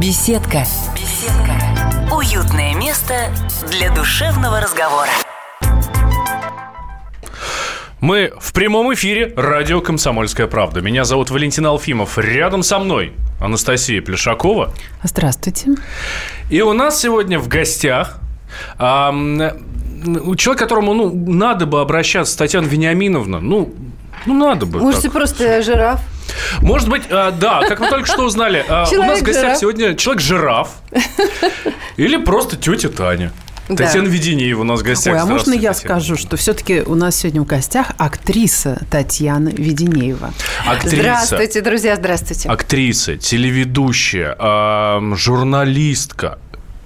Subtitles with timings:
[0.00, 0.64] Беседка.
[0.94, 1.52] Беседка.
[2.10, 3.28] Уютное место
[3.70, 5.10] для душевного разговора.
[8.00, 10.80] Мы в прямом эфире радио «Комсомольская правда».
[10.80, 12.16] Меня зовут Валентин Алфимов.
[12.16, 14.72] Рядом со мной Анастасия Плешакова.
[15.02, 15.72] Здравствуйте.
[16.48, 18.20] И у нас сегодня в гостях
[18.78, 23.40] а, человек, которому ну, надо бы обращаться, Татьяна Вениаминовна.
[23.40, 23.74] Ну,
[24.24, 24.78] ну надо бы.
[24.78, 25.12] Можете так.
[25.12, 26.00] просто жираф.
[26.60, 29.94] Может быть, а, да, как вы только что узнали, а, у нас в гостях сегодня
[29.94, 30.68] человек-жираф
[31.96, 33.32] или просто тетя Таня.
[33.68, 33.86] Да.
[33.86, 35.14] Татьяна Веденеева у нас в гостях.
[35.14, 36.00] Ой, а можно я Татьяна.
[36.00, 40.32] скажу, что все-таки у нас сегодня в гостях актриса Татьяна Веденеева.
[40.66, 40.96] Актриса.
[40.96, 42.48] Здравствуйте, друзья, здравствуйте.
[42.48, 46.40] Актриса, телеведущая, э, журналистка,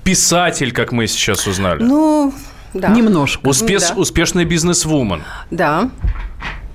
[0.04, 1.82] писатель, как мы сейчас узнали.
[1.82, 2.34] Ну,
[2.74, 2.88] да.
[2.88, 3.46] Немножко.
[3.48, 3.94] Успеш, да.
[3.94, 5.22] Успешная бизнес-вумен.
[5.50, 5.90] Да.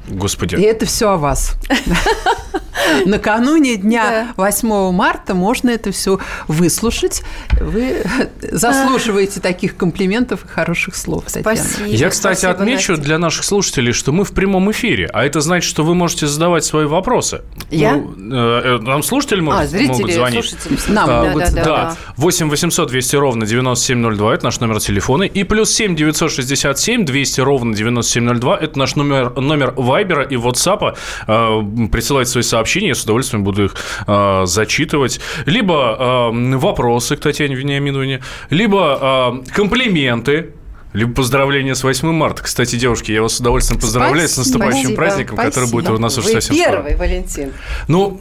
[0.09, 0.55] Господи.
[0.55, 1.55] И это все о вас.
[3.05, 7.23] Накануне дня 8 марта можно это все выслушать.
[7.59, 8.03] Вы
[8.41, 11.85] заслуживаете таких комплиментов и хороших слов, Спасибо.
[11.85, 13.05] Я, кстати, Спасибо, отмечу Настя.
[13.05, 16.63] для наших слушателей, что мы в прямом эфире, а это значит, что вы можете задавать
[16.63, 17.41] свои вопросы.
[17.69, 17.95] Я?
[17.95, 20.45] Ну, э, э нам слушатели могут, а, зрители, могут звонить.
[20.45, 20.94] Слушатели.
[20.94, 21.95] Нам а, могут, да, да, да.
[22.17, 25.23] 8 800 200 ровно 9702– это наш номер телефона.
[25.23, 30.97] И плюс 7 967 200 ровно 9702– это наш номер, номер Вайбера и WhatsApp.
[31.28, 33.75] Э, присылайте свои сообщения я с удовольствием буду их
[34.08, 35.19] э, зачитывать.
[35.45, 40.53] Либо э, вопросы к Татьяне Вениаминовне, либо э, комплименты
[40.91, 42.41] либо поздравления с 8 марта.
[42.41, 45.53] Кстати, девушки, я вас с удовольствием поздравляю спасибо, с наступающим спасибо, праздником, спасибо.
[45.53, 46.97] который будет у нас уже Вы совсем первый, скоро.
[46.97, 47.53] Валентин.
[47.88, 48.19] Ну,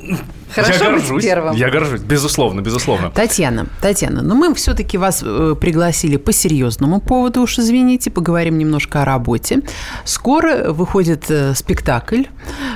[0.55, 1.11] Хорошо я горжусь.
[1.11, 1.57] быть первым.
[1.57, 3.11] Я горжусь, безусловно, безусловно.
[3.11, 8.59] Татьяна, Татьяна, но ну мы все-таки вас э, пригласили по серьезному поводу, уж извините, поговорим
[8.59, 9.61] немножко о работе.
[10.05, 12.25] Скоро выходит э, спектакль,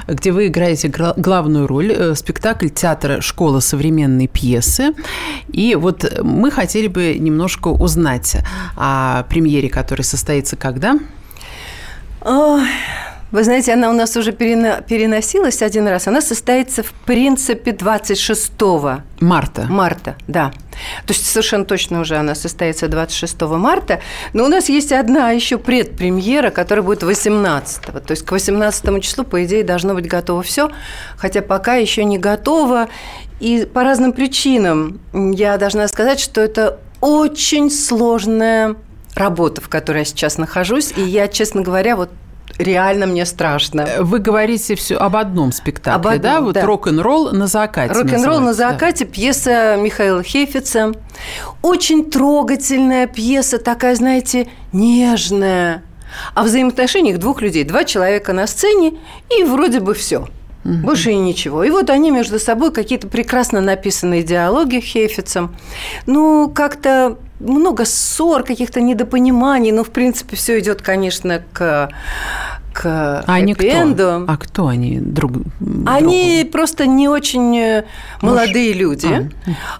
[0.06, 1.92] где вы играете главную роль.
[1.92, 4.94] Э, спектакль театра «Школа современной пьесы».
[5.48, 8.36] И вот мы хотели бы немножко узнать
[8.76, 10.98] о премьере, которая состоится когда?
[13.32, 16.06] Вы знаете, она у нас уже переносилась один раз.
[16.06, 18.52] Она состоится, в принципе, 26
[19.20, 19.62] марта.
[19.70, 20.52] Марта, да.
[21.06, 24.00] То есть совершенно точно уже она состоится 26 марта.
[24.34, 28.00] Но у нас есть одна еще предпремьера, которая будет 18 -го.
[28.00, 30.70] То есть к 18 числу, по идее, должно быть готово все.
[31.16, 32.88] Хотя пока еще не готово.
[33.40, 38.76] И по разным причинам я должна сказать, что это очень сложная
[39.14, 40.92] работа, в которой я сейчас нахожусь.
[40.96, 42.10] И я, честно говоря, вот
[42.58, 43.86] реально мне страшно.
[44.00, 46.40] Вы говорите все об одном спектакле, об одном, да?
[46.40, 46.62] Вот да.
[46.64, 47.94] рок-н-ролл на закате.
[47.94, 49.10] Рок-н-ролл на закате, да.
[49.10, 50.92] пьеса Михаила Хейфица.
[51.62, 55.82] Очень трогательная пьеса, такая, знаете, нежная.
[56.34, 57.64] О взаимоотношениях двух людей.
[57.64, 58.98] Два человека на сцене,
[59.30, 60.28] и вроде бы все.
[60.64, 60.74] Угу.
[60.74, 61.64] Больше и ничего.
[61.64, 65.56] И вот они между собой какие-то прекрасно написанные диалоги Хейфицем.
[66.06, 71.90] Ну, как-то много ссор, каких-то недопониманий, но, в принципе, все идет, конечно, к
[72.72, 74.24] к а они кто?
[74.26, 75.32] А кто они друг
[75.86, 76.52] Они другу?
[76.52, 77.84] просто не очень э,
[78.20, 78.80] молодые Может?
[78.80, 79.30] люди,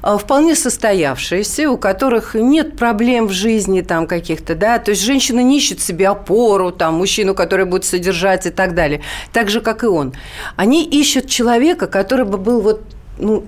[0.03, 0.15] а.
[0.15, 0.19] а.
[0.19, 5.59] вполне состоявшиеся, у которых нет проблем в жизни там каких-то, да, то есть женщина не
[5.59, 9.01] ищет себе опору, там, мужчину, который будет содержать и так далее,
[9.33, 10.13] так же, как и он.
[10.57, 12.83] Они ищут человека, который бы был вот,
[13.19, 13.45] ну,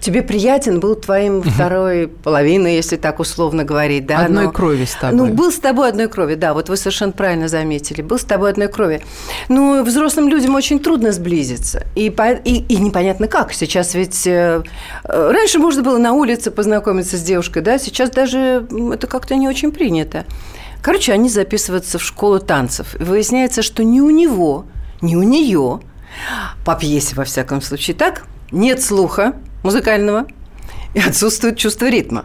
[0.00, 1.50] тебе приятен был твоим угу.
[1.50, 4.20] второй половиной, если так условно говорить, да?
[4.24, 5.16] Одной но, крови с тобой.
[5.16, 8.50] Ну, был с тобой одной крови, да, вот вы совершенно правильно заметили, был с тобой
[8.50, 9.02] одной крови.
[9.48, 12.06] Ну, взрослым людям очень трудно сблизиться, и,
[12.44, 13.52] и, и непонятно как.
[13.52, 14.62] Сейчас ведь э,
[15.04, 19.48] э, раньше можно было на улице познакомиться с девушкой, да, сейчас даже это как-то не
[19.48, 20.24] очень принято.
[20.82, 24.64] Короче, они записываются в школу танцев, и выясняется, что ни у него,
[25.02, 25.80] ни у нее,
[26.64, 30.26] по пьесе, во всяком случае, так, нет слуха, музыкального,
[30.94, 32.24] и отсутствует чувство ритма.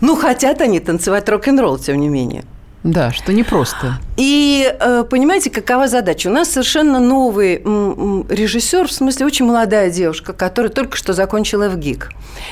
[0.00, 2.44] Ну, хотят они танцевать рок-н-ролл, тем не менее.
[2.84, 3.98] Да, что непросто.
[4.18, 6.28] И э, понимаете, какова задача?
[6.28, 11.78] У нас совершенно новый режиссер, в смысле очень молодая девушка, которая только что закончила в
[11.78, 12.10] ГИК.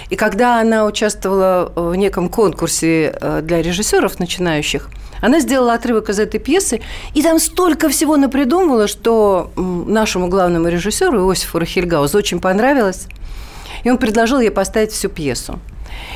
[0.09, 4.89] И когда она участвовала в неком конкурсе э, для режиссеров начинающих,
[5.21, 6.81] она сделала отрывок из этой пьесы,
[7.13, 13.07] и там столько всего напридумывала, что нашему главному режиссеру Иосифу Рахильгаузу очень понравилось.
[13.85, 15.59] И он предложил ей поставить всю пьесу.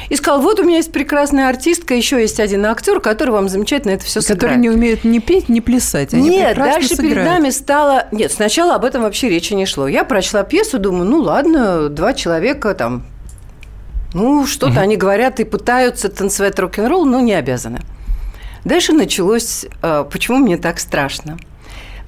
[0.08, 3.92] И сказал, вот у меня есть прекрасная артистка, еще есть один актер, который вам замечательно
[3.92, 4.40] это все сыграет.
[4.40, 6.14] Который не умеет ни петь, ни плясать.
[6.14, 7.14] Они Нет, дальше сыграют.
[7.14, 8.06] перед нами стало...
[8.12, 9.88] Нет, сначала об этом вообще речи не шло.
[9.88, 13.04] Я прочла пьесу, думаю, ну ладно, два человека там...
[14.14, 14.80] Ну, что-то угу.
[14.80, 17.80] они говорят и пытаются танцевать рок-н-ролл, но не обязаны.
[18.64, 21.36] Дальше началось, а, почему мне так страшно.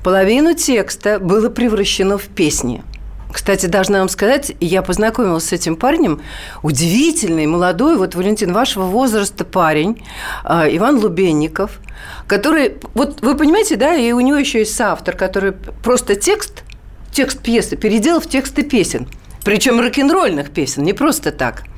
[0.02, 2.82] Половину текста было превращено в песни–
[3.32, 6.22] Кстати, должна вам сказать, я познакомилась с этим парнем,
[6.62, 10.02] удивительный, молодой, вот, Валентин, вашего возраста парень,
[10.44, 11.80] э, Иван Лубенников,
[12.26, 16.62] который, вот вы понимаете, да, и у него еще есть соавтор, который просто текст,
[17.12, 19.06] текст пьесы переделал в тексты песен,
[19.44, 21.64] причем рок-н-ролльных песен, не просто так–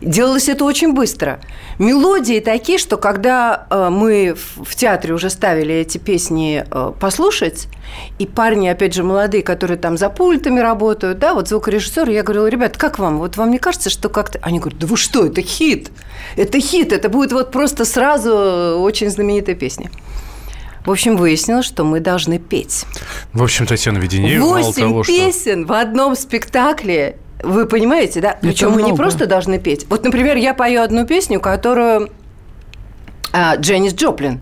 [0.00, 1.40] Делалось это очень быстро.
[1.78, 7.68] Мелодии такие, что когда э, мы в театре уже ставили эти песни э, послушать,
[8.18, 12.46] и парни, опять же, молодые, которые там за пультами работают, да, вот звукорежиссер, я говорила,
[12.46, 13.18] ребят, как вам?
[13.18, 14.38] Вот вам не кажется, что как-то...
[14.42, 15.90] Они говорят, да вы что, это хит!
[16.36, 19.90] Это хит, это будет вот просто сразу очень знаменитая песня.
[20.86, 22.86] В общем, выяснилось, что мы должны петь.
[23.34, 25.74] В общем, Татьяна Веденеева, Восемь песен что...
[25.74, 28.36] в одном спектакле вы понимаете, да?
[28.40, 29.86] Причем мы не просто должны петь.
[29.88, 32.10] Вот, например, я пою одну песню, которую
[33.32, 34.40] а, Дженнис Джоплин.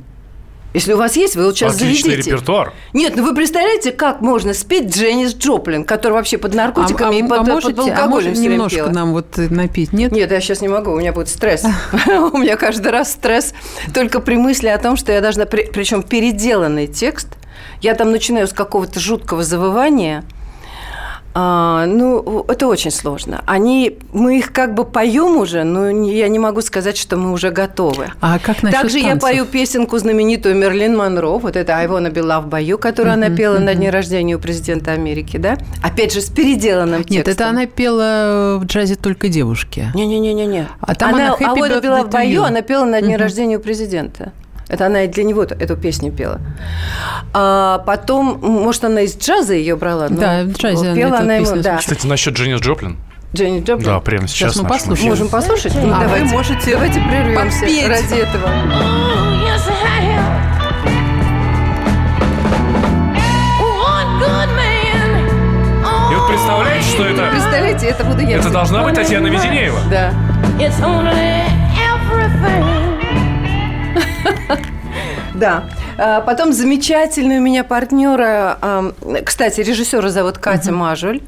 [0.75, 2.31] Если у вас есть, вы вот сейчас Отличный заведите.
[2.31, 2.75] репертуар.
[2.93, 7.29] Нет, ну вы представляете, как можно спеть Дженнис Джоплин, которая вообще под наркотиками а, и
[7.29, 8.91] под, а можете, под алкоголем а немножко пела?
[8.91, 10.13] нам вот напеть, нет?
[10.13, 11.65] Нет, я сейчас не могу, у меня будет стресс.
[12.33, 13.55] У меня каждый раз стресс
[13.95, 15.47] только при мысли о том, что я должна...
[15.47, 17.29] Причем переделанный текст.
[17.81, 20.23] Я там начинаю с какого-то жуткого завывания–
[21.41, 23.45] а, ну, это очень сложно.
[23.47, 27.51] Они, мы их как бы поем уже, но я не могу сказать, что мы уже
[27.53, 28.09] готовы.
[28.21, 29.15] А как насчет Также танцев?
[29.15, 33.15] я пою песенку знаменитую Мерлин Монро, вот это «I wanna be loved by you», которую
[33.15, 33.67] uh-huh, она пела uh-huh.
[33.67, 35.59] на дне рождения у президента Америки, да?
[35.81, 37.17] Опять же, с переделанным текстом.
[37.19, 39.93] Нет, это она пела в джазе «Только девушки».
[39.95, 40.67] Не-не-не-не.
[40.81, 43.19] А там она, она «I wanna be loved by you» она пела на дне uh-huh.
[43.19, 44.33] рождения у президента.
[44.69, 46.41] Это она и для него эту песню пела.
[47.33, 50.09] А потом, может, она из джаза ее брала?
[50.09, 51.79] Да, в джазе пела она, ему, да.
[51.79, 52.99] Кстати, насчет Дженнис Джоплин.
[53.35, 53.87] Дженни Джоплин?
[53.87, 55.11] Да, прямо сейчас, сейчас мы послушаем.
[55.11, 55.75] Можем послушать?
[55.75, 57.89] Ну, а давайте, вы можете давайте прервемся подпеть.
[57.89, 58.49] ради этого.
[66.11, 67.31] И вот представляете, что это?
[67.31, 68.37] Представляете, это буду я.
[68.37, 69.81] Это должна быть Татьяна Веденеева.
[69.91, 70.13] Да.
[75.39, 75.65] Да.
[75.97, 78.59] А, потом замечательный у меня партнера,
[79.25, 81.21] кстати, режиссера зовут Катя Мажуль.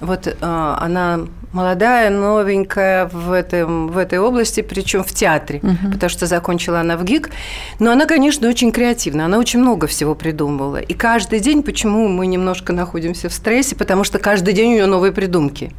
[0.00, 1.20] Вот а, она
[1.52, 6.96] молодая, новенькая в, этом, в этой области, причем в театре, uh потому что закончила она
[6.96, 7.30] в ГИК.
[7.78, 10.76] Но она, конечно, очень креативна, она очень много всего придумывала.
[10.76, 14.86] И каждый день, почему мы немножко находимся в стрессе, потому что каждый день у нее
[14.86, 15.72] новые придумки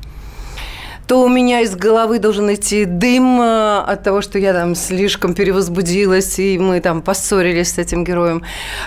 [1.10, 5.34] то у меня из головы должен идти дым э, от того, что я там слишком
[5.34, 8.44] перевозбудилась, и мы там поссорились с этим героем,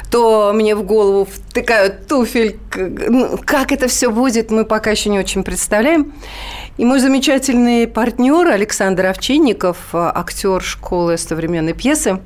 [0.09, 2.61] то мне в голову втыкают туфель.
[2.77, 6.13] Ну, как это все будет, мы пока еще не очень представляем.
[6.77, 12.21] И мой замечательный партнер Александр Овчинников, э, актер школы современной пьесы,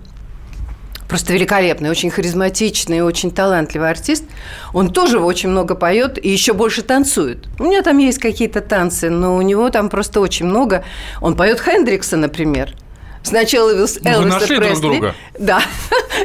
[1.08, 4.24] просто великолепный, очень харизматичный, очень талантливый артист.
[4.72, 7.46] Он тоже очень много поет и еще больше танцует.
[7.58, 10.84] У меня там есть какие-то танцы, но у него там просто очень много.
[11.20, 12.74] Он поет Хендрикса, например.
[13.22, 14.80] Сначала Элвис, ну, Элвиса нашли Пресли.
[14.80, 15.14] друг друга.
[15.38, 15.60] Да.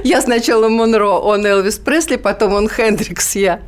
[0.04, 3.60] Я сначала Монро, он Элвис Пресли, потом он Хендрикс, я.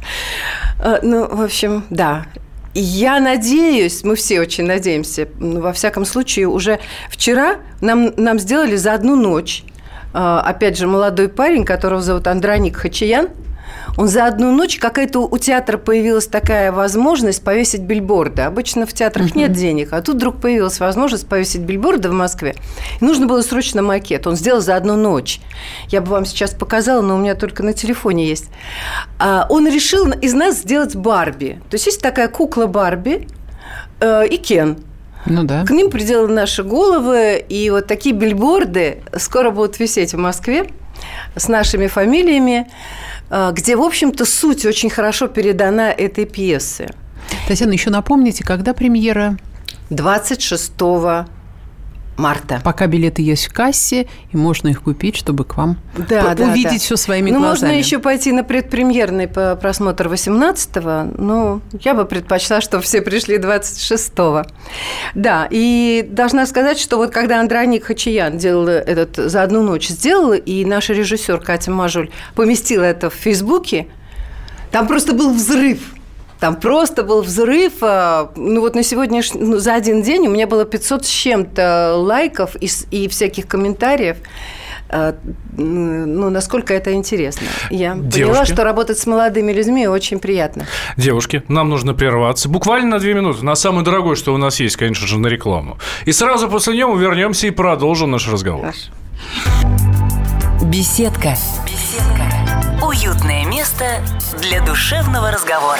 [0.79, 2.27] А, ну, в общем, да.
[2.75, 6.79] Я надеюсь, мы все очень надеемся, ну, во всяком случае, уже
[7.09, 9.63] вчера нам, нам сделали за одну ночь
[10.13, 13.29] опять же, молодой парень, которого зовут Андроник Хачиян,
[13.97, 18.41] он за одну ночь, какая-то у театра появилась такая возможность повесить бильборды.
[18.41, 19.37] Обычно в театрах uh-huh.
[19.37, 22.55] нет денег, а тут вдруг появилась возможность повесить бильборды в Москве.
[22.99, 24.25] И нужно было срочно макет.
[24.25, 25.39] Он сделал за одну ночь.
[25.89, 28.47] Я бы вам сейчас показала, но у меня только на телефоне есть.
[29.19, 31.61] А, он решил из нас сделать Барби.
[31.69, 33.27] То есть есть такая кукла Барби
[33.99, 34.77] э, и Кен.
[35.25, 35.65] Ну да.
[35.65, 40.69] К ним приделаны наши головы, и вот такие бильборды скоро будут висеть в Москве
[41.35, 42.67] с нашими фамилиями,
[43.29, 46.89] э, где, в общем-то, суть очень хорошо передана этой пьесы.
[47.47, 49.37] Татьяна, еще напомните, когда премьера?
[49.89, 50.73] 26
[52.17, 52.61] марта.
[52.63, 56.73] Пока билеты есть в кассе, и можно их купить, чтобы к вам да, да, увидеть
[56.73, 56.79] да.
[56.79, 57.71] все своими ну, глазами.
[57.71, 64.43] Можно еще пойти на предпремьерный просмотр 18-го, но я бы предпочла, чтобы все пришли 26-го.
[65.15, 70.33] Да, и должна сказать, что вот когда Андроник Хачиян делал этот за одну ночь сделал,
[70.33, 73.87] и наш режиссер Катя Мажуль поместила это в Фейсбуке,
[74.71, 75.79] там просто был взрыв–
[76.43, 77.71] там просто был взрыв.
[77.79, 81.95] А, ну вот на сегодняшний, ну, за один день у меня было 500 с чем-то
[81.95, 84.17] лайков и, и всяких комментариев
[84.89, 85.15] а,
[85.55, 87.47] ну, насколько это интересно.
[87.69, 88.23] Я Девушки.
[88.23, 90.65] поняла, что работать с молодыми людьми очень приятно.
[90.97, 94.75] Девушки, нам нужно прерваться буквально на две минуты, на самое дорогое, что у нас есть,
[94.75, 95.77] конечно же, на рекламу.
[96.03, 98.65] И сразу после нее вернемся и продолжим наш разговор.
[98.65, 98.91] Хорошо.
[100.65, 101.37] Беседка.
[101.65, 102.85] Беседка.
[102.85, 103.85] Уютное место
[104.41, 105.79] для душевного разговора.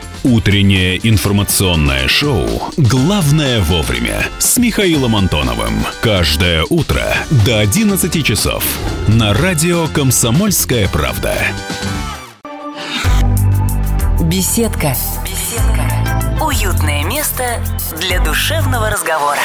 [0.23, 2.47] Утреннее информационное шоу
[2.77, 5.83] «Главное вовремя» с Михаилом Антоновым.
[6.01, 7.01] Каждое утро
[7.43, 8.63] до 11 часов
[9.07, 11.33] на радио «Комсомольская правда».
[14.21, 14.95] Беседка.
[15.25, 16.39] Беседка.
[16.39, 17.59] Уютное место
[17.99, 19.39] для душевного разговора.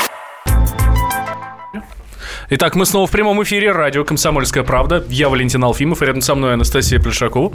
[2.49, 5.05] Итак, мы снова в прямом эфире радио «Комсомольская правда».
[5.09, 7.53] Я Валентин Алфимов, и рядом со мной Анастасия Плешакова.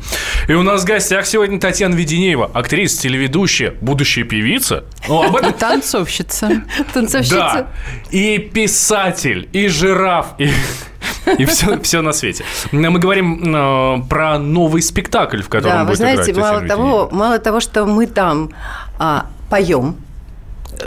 [0.49, 4.83] И у нас в гостях сегодня Татьяна Веденеева, актриса, телеведущая, будущая певица.
[5.07, 5.53] Ну, об этом...
[5.59, 6.63] Танцовщица.
[6.93, 7.37] Танцовщица.
[7.37, 7.67] Да.
[8.11, 10.49] И писатель, и жираф, и...
[11.37, 12.43] И все, все на свете.
[12.71, 17.39] Мы говорим э, про новый спектакль, в котором Да, вы будет знаете, мало того, мало
[17.39, 18.51] того, что мы там
[18.97, 19.95] а, поем,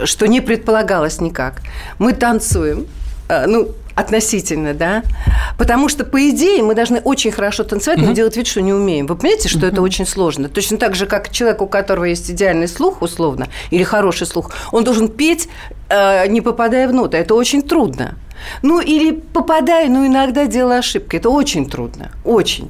[0.04, 1.62] что не предполагалось никак,
[1.98, 2.86] мы танцуем,
[3.28, 5.02] а, ну, относительно, да,
[5.56, 9.06] потому что, по идее, мы должны очень хорошо танцевать, но делать вид, что не умеем.
[9.06, 10.48] Вы понимаете, что это очень сложно?
[10.48, 14.84] Точно так же, как человек, у которого есть идеальный слух, условно, или хороший слух, он
[14.84, 15.48] должен петь,
[15.88, 17.16] э, не попадая в ноты.
[17.16, 18.16] Это очень трудно.
[18.62, 21.16] Ну, или попадая, но иногда делая ошибки.
[21.16, 22.10] Это очень трудно.
[22.24, 22.68] Очень.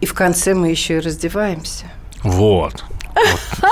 [0.00, 1.86] И в конце мы еще и раздеваемся.
[2.22, 2.84] Вот.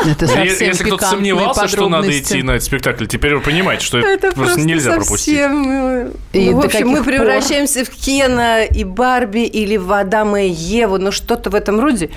[0.04, 3.84] Это Е- совсем Если кто-то сомневался, что надо идти на этот спектакль, теперь вы понимаете,
[3.84, 5.38] что это, просто нельзя пропустить.
[5.38, 10.50] э, И ну, в общем, мы превращаемся в Кена и Барби или в Адама и
[10.50, 12.10] Еву, ну что-то в этом роде.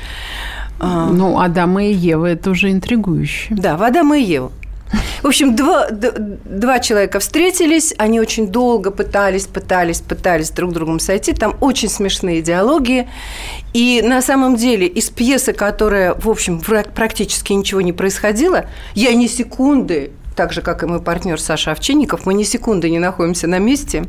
[0.82, 3.48] А, Ну, Адама и Ева– это уже интригующе.
[3.50, 4.52] Да, в Адама и Еву.
[5.22, 11.00] В общем, два, два человека встретились, они очень долго пытались, пытались, пытались друг с другом
[11.00, 11.34] сойти.
[11.34, 13.08] Там очень смешные диалоги.
[13.74, 16.62] И на самом деле из пьесы, которая, в общем,
[16.96, 18.66] практически ничего не происходило,
[18.96, 22.98] я ни секунды так же, как и мой партнер Саша Овчинников, мы ни секунды не
[22.98, 24.06] находимся на месте.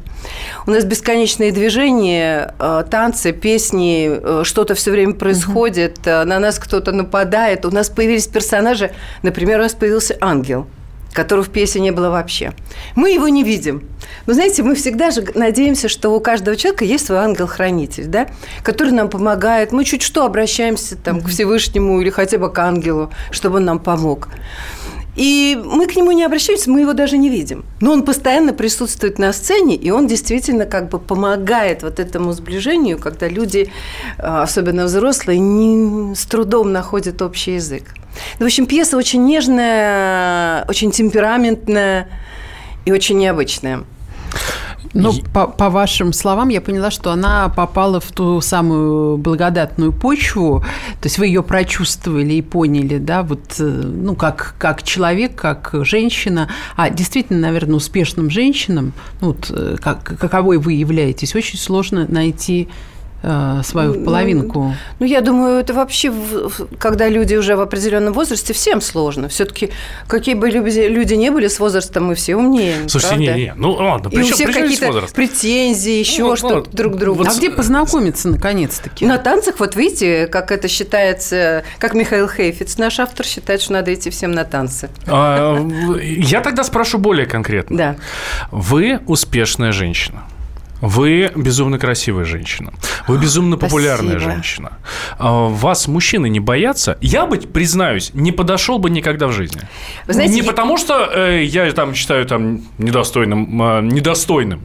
[0.65, 6.61] У нас бесконечные движения, э, танцы, песни, э, что-то все время происходит, э, на нас
[6.61, 7.67] кто-то нападает.
[7.67, 8.93] У нас появились персонажи,
[9.25, 10.69] например, у нас появился ангел
[11.13, 12.53] которого в пьесе не было вообще.
[12.95, 13.83] Мы его не видим.
[14.27, 18.29] Но знаете, мы всегда же надеемся, что у каждого человека есть свой ангел-хранитель, да,
[18.63, 19.73] который нам помогает.
[19.73, 23.79] Мы чуть что обращаемся там, к Всевышнему или хотя бы к ангелу, чтобы он нам
[23.79, 24.29] помог.
[25.17, 27.65] И мы к нему не обращаемся, мы его даже не видим.
[27.81, 32.99] Но он постоянно присутствует на сцене, и он действительно как бы помогает вот этому сближению,
[32.99, 33.73] когда люди,
[34.19, 37.85] э, особенно взрослые, не, с трудом находят общий язык.
[38.39, 42.09] В общем, пьеса очень нежная, очень темпераментная
[42.85, 43.85] и очень необычная.
[44.93, 50.65] Ну, по, по вашим словам, я поняла, что она попала в ту самую благодатную почву,
[51.01, 55.75] то есть вы ее прочувствовали и поняли, да, вот, э, ну, как, как человек, как
[55.83, 62.07] женщина, а действительно, наверное, успешным женщинам, ну, вот, э, как, каковой вы являетесь, очень сложно
[62.09, 62.69] найти
[63.23, 64.75] свою половинку.
[64.99, 66.13] Ну, я думаю, это вообще,
[66.79, 69.29] когда люди уже в определенном возрасте, всем сложно.
[69.29, 69.71] Все-таки,
[70.07, 72.89] какие бы люди, люди не были с возрастом, мы все умнеем.
[72.89, 73.35] Слушайте, правда?
[73.35, 76.55] не, не, ну ладно, И при у чем, всех чем какие-то претензии, еще Ну, что-то
[76.57, 77.19] вот, друг к другу.
[77.25, 79.05] вот а где познакомиться, наконец-таки?
[79.05, 83.93] На танцах, вот видите, как это считается, как Михаил Хейфиц, наш автор, считает, что надо
[83.93, 84.89] идти всем на танцы.
[85.07, 85.59] А,
[86.01, 87.77] Я тогда спрошу более конкретно.
[87.77, 87.97] Да.
[88.51, 90.23] Вы успешная женщина.
[90.81, 92.73] Вы безумно красивая женщина.
[93.07, 94.33] Вы безумно популярная Спасибо.
[94.33, 94.73] женщина.
[95.19, 96.97] А, Вас мужчины не боятся?
[97.01, 99.61] Я бы, признаюсь, не подошел бы никогда в жизни.
[100.07, 104.63] Вы знаете, не я- потому, что э, я там считаю там недостойным, э, недостойным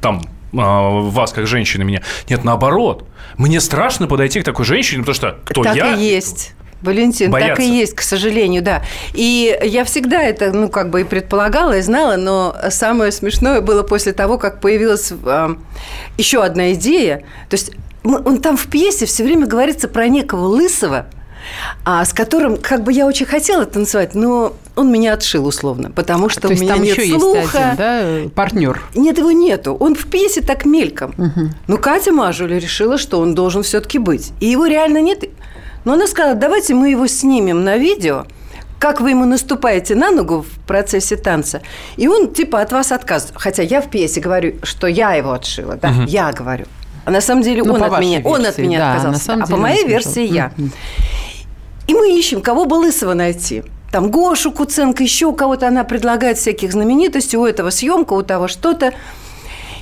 [0.00, 0.22] там
[0.54, 2.02] а, вас как женщины меня.
[2.28, 3.08] Нет, наоборот.
[3.38, 5.94] Мне страшно подойти к такой женщине, потому что кто так я?
[5.94, 6.54] и есть.
[6.82, 7.62] Валентин, так Боятся.
[7.62, 8.82] и есть, к сожалению, да.
[9.14, 13.82] И я всегда это, ну, как бы и предполагала, и знала, но самое смешное было
[13.82, 15.48] после того, как появилась э,
[16.18, 17.18] еще одна идея.
[17.48, 17.72] То есть
[18.02, 21.06] мы- он там в пьесе все время говорится про некого лысого,
[21.84, 26.28] а, с которым как бы я очень хотела танцевать, но он меня отшил условно, потому
[26.28, 27.38] что То у есть меня там нет еще слуха.
[27.40, 28.80] есть один, да, партнер.
[28.94, 29.74] Нет, его нету.
[29.74, 31.14] Он в пьесе так мельком.
[31.66, 34.32] Но Катя Мажуля решила, что он должен все-таки быть.
[34.40, 35.24] И его реально нет.
[35.84, 38.26] Но она сказала, давайте мы его снимем на видео,
[38.78, 41.62] как вы ему наступаете на ногу в процессе танца,
[41.96, 43.40] и он типа от вас отказывает.
[43.40, 46.66] Хотя я в пьесе говорю, что я его отшила, да, я говорю.
[47.04, 49.34] А на самом деле Ну, он, от меня, он от версии, меня да, отказался.
[49.34, 50.52] а по моей версии я.
[51.88, 53.64] И мы ищем, кого бы лысого найти.
[53.90, 58.48] Там Гошу Куценко, еще у кого-то она предлагает всяких знаменитостей, у этого съемка, у того
[58.48, 58.94] что-то.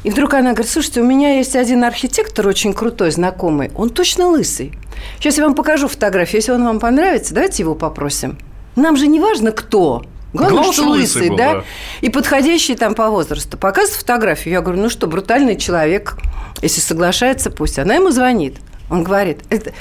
[0.02, 4.28] И вдруг она говорит, слушайте, у меня есть один архитектор очень крутой, знакомый, он точно
[4.28, 4.72] лысый.
[5.18, 8.38] Сейчас я вам покажу фотографию, если он вам понравится, давайте его попросим.
[8.76, 10.04] Нам же не важно, кто.
[10.32, 11.54] Главное, Главное, что лысый, лысый был, да?
[11.54, 11.64] да.
[12.02, 13.58] И подходящий там по возрасту.
[13.58, 14.54] Показывает фотографию.
[14.54, 16.16] Я говорю, ну что, брутальный человек,
[16.62, 17.78] если соглашается, пусть.
[17.78, 18.58] Она ему звонит.
[18.90, 19.72] Он говорит, это...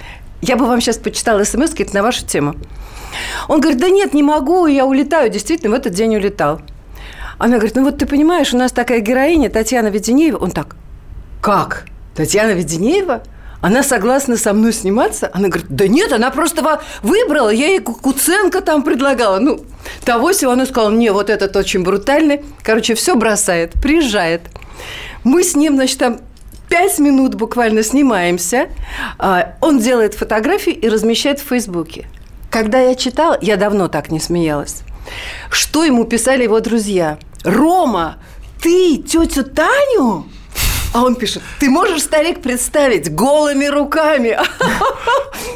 [0.42, 2.56] я бы вам сейчас почитала смс это на вашу тему.
[3.48, 5.30] Он говорит, да нет, не могу, я улетаю.
[5.30, 6.62] Действительно, в этот день улетал.
[7.38, 10.38] Она говорит, ну вот ты понимаешь, у нас такая героиня Татьяна Веденеева.
[10.38, 10.76] Он так,
[11.42, 11.86] как?
[12.16, 13.24] Татьяна Веденеева?
[13.62, 15.30] Она согласна со мной сниматься?
[15.34, 19.40] Она говорит, да нет, она просто выбрала, я ей Ку- Куценко там предлагала.
[19.40, 19.66] Ну,
[20.06, 20.52] того всего.
[20.54, 22.42] Она сказала, мне вот этот очень брутальный.
[22.64, 24.44] Короче, все бросает, приезжает.
[25.26, 26.20] Мы с ним, значит, там
[26.70, 28.70] пять минут буквально снимаемся.
[29.18, 32.08] А, Он делает фотографии и размещает в Фейсбуке.
[32.50, 34.84] Когда я читала, я давно так не смеялась.
[35.52, 37.18] Что ему писали его друзья?
[37.44, 38.18] Рома,
[38.62, 40.26] ты тетю Таню?
[40.94, 44.38] А он пишет, ты можешь, старик, представить, голыми руками.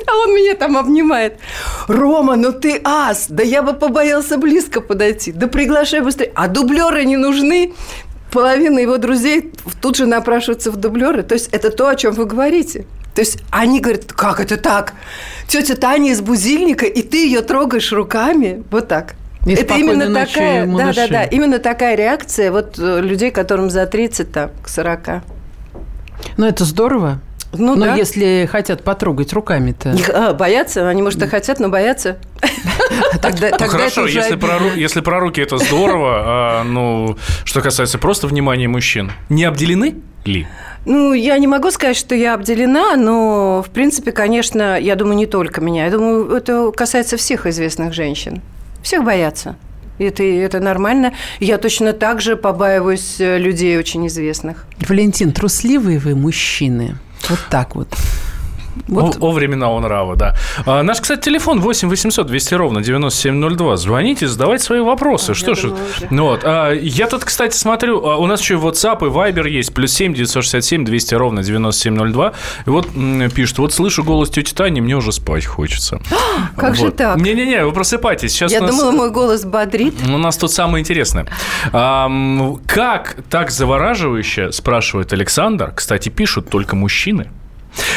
[0.06, 1.40] А он меня там обнимает.
[1.88, 3.28] Рома, ну ты ас.
[3.30, 5.32] Да я бы побоялся близко подойти.
[5.32, 6.32] Да приглашай быстрее.
[6.36, 7.74] А дублеры не нужны.
[8.32, 11.24] Половина его друзей тут же напрашиваются в дублеры.
[11.24, 12.86] То есть это то, о чем вы говорите.
[13.16, 14.94] То есть они говорят, как это так?
[15.48, 18.64] Тетя Таня из Бузильника, и ты ее трогаешь руками.
[18.72, 19.16] Вот так.
[19.46, 21.08] И это «Спокойной именно ночи, такая, да, да, малыши».
[21.10, 25.24] да, именно такая реакция вот э, людей, которым за 30 там, к 40.
[26.38, 27.20] Ну, это здорово.
[27.56, 27.96] Ну, но да.
[27.96, 29.96] если хотят потрогать руками-то.
[30.14, 32.18] А, боятся, они, может, и хотят, но боятся.
[33.22, 34.70] Тогда, Ну, тогда хорошо, это уже если про, обидно.
[34.74, 39.96] ру- если про руки это здорово, а, ну, что касается просто внимания мужчин, не обделены
[40.26, 40.48] ли?
[40.86, 45.28] Ну, я не могу сказать, что я обделена, но, в принципе, конечно, я думаю, не
[45.28, 45.86] только меня.
[45.86, 48.42] Я думаю, это касается всех известных женщин.
[48.84, 49.56] Всех боятся.
[49.98, 51.14] Это, это нормально.
[51.40, 54.66] Я точно так же побаиваюсь э, людей очень известных.
[54.88, 56.98] Валентин, трусливые вы мужчины.
[57.30, 57.88] Вот так вот.
[58.88, 60.36] Вот О, о времена он нрава, да.
[60.66, 63.78] А, наш, кстати, телефон 8 800 200 ровно 9702.
[63.78, 65.34] Звоните, задавайте свои вопросы.
[65.34, 65.72] Что я ж,
[66.10, 66.42] ну вот.
[66.44, 69.74] а, я тут, кстати, смотрю, а, у нас еще и WhatsApp и Viber есть.
[69.74, 72.34] Плюс 7 967 200 ровно 9702.
[72.66, 76.00] И вот м, пишут, вот слышу голос тети Тани, мне уже спать хочется.
[76.58, 77.18] Как же так?
[77.18, 78.32] Не-не-не, вы просыпайтесь.
[78.34, 79.94] Сейчас Я нас- думала, мой голос бодрит.
[80.08, 81.28] у нас тут самое интересное.
[81.72, 87.30] Ам, как так завораживающе, спрашивает Александр, кстати, пишут только мужчины.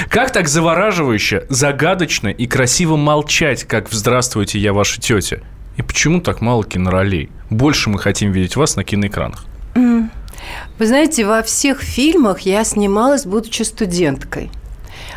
[0.09, 5.41] Как так завораживающе, загадочно и красиво молчать, как в «Здравствуйте, я ваша тетя»?
[5.77, 7.31] И почему так мало киноролей?
[7.51, 9.45] Больше мы хотим видеть вас на киноэкранах.
[9.75, 14.51] Вы знаете, во всех фильмах я снималась, будучи студенткой.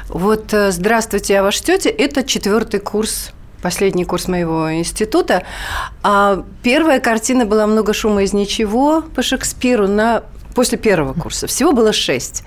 [0.07, 5.43] Вот э, «Здравствуйте, я ваша тетя»– это четвертый курс последний курс моего института.
[6.03, 10.23] А первая картина была «Много шума из ничего» по Шекспиру на...
[10.59, 11.47] после первого курса.
[11.47, 12.43] Всего было шесть.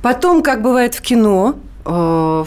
[0.00, 2.44] Потом, как бывает в кино, э,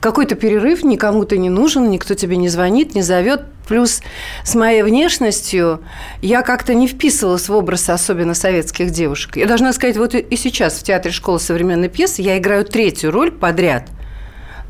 [0.00, 3.42] какой-то перерыв, никому ты не нужен, никто тебе не звонит, не зовет.
[3.68, 4.00] Плюс
[4.42, 5.82] с моей внешностью
[6.22, 9.36] я как-то не вписывалась в образ особенно советских девушек.
[9.36, 13.30] Я должна сказать, вот и- сейчас в Театре школы современной пьесы я играю третью роль
[13.30, 13.88] подряд.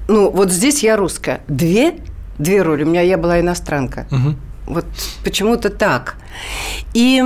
[0.08, 1.42] Ну, вот здесь я русская.
[1.46, 1.94] Две,
[2.38, 2.82] две роли.
[2.82, 4.08] У меня я была иностранка.
[4.66, 4.86] Вот
[5.22, 6.16] почему-то так.
[6.92, 7.22] И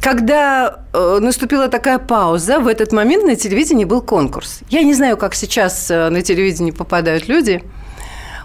[0.00, 4.60] когда э, наступила такая пауза, в этот момент на телевидении был конкурс.
[4.68, 7.62] Я не знаю, как сейчас э, на телевидении попадают люди.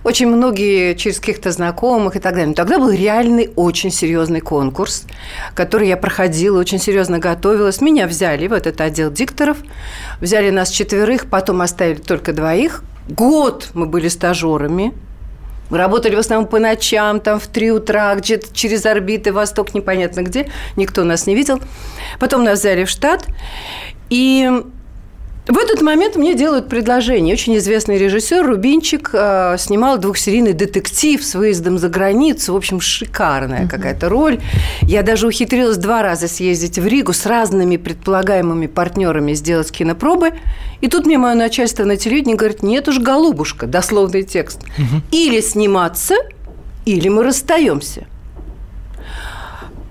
[0.03, 2.49] Очень многие через каких-то знакомых и так далее.
[2.49, 5.05] Но тогда был реальный, очень серьезный конкурс,
[5.55, 7.81] который я проходила, очень серьезно готовилась.
[7.81, 9.57] Меня взяли в этот отдел дикторов,
[10.21, 12.83] взяли нас четверых, потом оставили только двоих.
[13.07, 14.93] Год мы были стажерами,
[15.69, 20.21] мы работали в основном по ночам, там в 3 утра, где-то через орбиты, восток, непонятно
[20.21, 20.49] где.
[20.75, 21.59] Никто нас не видел.
[22.19, 23.25] Потом нас взяли в штат.
[24.09, 24.49] И
[25.47, 27.33] в этот момент мне делают предложение.
[27.33, 32.53] Очень известный режиссер Рубинчик э, снимал двухсерийный детектив с выездом за границу.
[32.53, 34.39] В общем, шикарная какая-то роль.
[34.81, 40.33] Я даже ухитрилась два раза съездить в Ригу с разными предполагаемыми партнерами сделать кинопробы.
[40.81, 44.61] И тут мне мое начальство на телевидении говорит, нет уж, голубушка, дословный текст.
[45.11, 46.15] Или сниматься,
[46.85, 48.07] или мы расстаемся.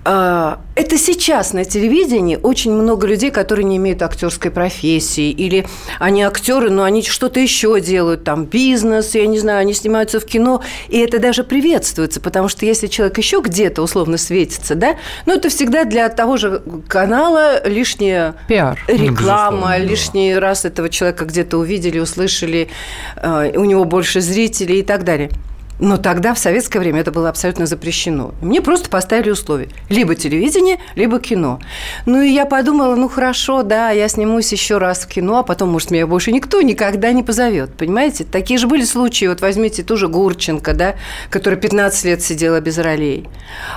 [0.07, 5.65] А, Это сейчас на телевидении очень много людей, которые не имеют актерской профессии, или
[5.99, 10.25] они актеры, но они что-то еще делают, там бизнес, я не знаю, они снимаются в
[10.25, 15.33] кино, и это даже приветствуется, потому что если человек еще где-то условно светится, да, ну
[15.33, 18.77] это всегда для того же канала лишняя Пиар.
[18.87, 19.77] реклама, да.
[19.79, 22.69] лишний раз этого человека где-то увидели, услышали,
[23.15, 25.31] э, у него больше зрителей и так далее.
[25.79, 28.33] Но тогда, в советское время, это было абсолютно запрещено.
[28.41, 29.69] Мне просто поставили условия.
[29.89, 31.59] Либо телевидение, либо кино.
[32.05, 35.69] Ну, и я подумала, ну, хорошо, да, я снимусь еще раз в кино, а потом,
[35.69, 37.73] может, меня больше никто никогда не позовет.
[37.75, 38.23] Понимаете?
[38.23, 39.25] Такие же были случаи.
[39.25, 40.95] Вот возьмите ту же Гурченко, да,
[41.29, 43.27] которая 15 лет сидела без ролей.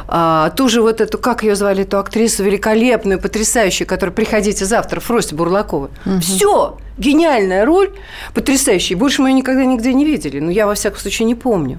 [0.07, 5.01] А, ту же вот эту, как ее звали, эту актрису великолепную, потрясающую, которая «Приходите завтра»,
[5.01, 5.91] Фрости Бурлакова.
[6.07, 6.21] Угу.
[6.21, 6.79] Все!
[6.99, 7.91] Гениальная роль,
[8.35, 8.97] потрясающая.
[8.97, 10.41] Больше мы ее никогда нигде не видели.
[10.41, 11.79] Ну, я, во всяком случае, не помню.